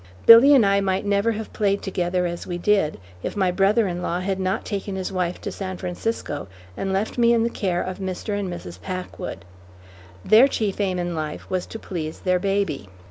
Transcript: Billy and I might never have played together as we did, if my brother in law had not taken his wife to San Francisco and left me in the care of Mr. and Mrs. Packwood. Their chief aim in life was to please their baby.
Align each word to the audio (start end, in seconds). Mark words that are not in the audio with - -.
Billy 0.25 0.51
and 0.55 0.65
I 0.65 0.81
might 0.81 1.05
never 1.05 1.33
have 1.33 1.53
played 1.53 1.83
together 1.83 2.25
as 2.25 2.47
we 2.47 2.57
did, 2.57 2.99
if 3.21 3.37
my 3.37 3.51
brother 3.51 3.87
in 3.87 4.01
law 4.01 4.19
had 4.19 4.39
not 4.39 4.65
taken 4.65 4.95
his 4.95 5.11
wife 5.11 5.39
to 5.41 5.51
San 5.51 5.77
Francisco 5.77 6.47
and 6.75 6.91
left 6.91 7.19
me 7.19 7.33
in 7.33 7.43
the 7.43 7.51
care 7.51 7.83
of 7.83 7.99
Mr. 7.99 8.35
and 8.39 8.51
Mrs. 8.51 8.81
Packwood. 8.81 9.45
Their 10.25 10.47
chief 10.47 10.79
aim 10.81 10.97
in 10.97 11.13
life 11.13 11.47
was 11.51 11.67
to 11.67 11.77
please 11.77 12.21
their 12.21 12.39
baby. 12.39 12.89